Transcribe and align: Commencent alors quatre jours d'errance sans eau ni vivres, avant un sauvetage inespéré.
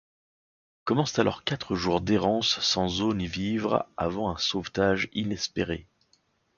Commencent 0.83 1.19
alors 1.19 1.43
quatre 1.43 1.75
jours 1.75 2.01
d'errance 2.01 2.59
sans 2.59 3.01
eau 3.03 3.13
ni 3.13 3.27
vivres, 3.27 3.85
avant 3.97 4.31
un 4.31 4.37
sauvetage 4.39 5.09
inespéré. 5.13 5.85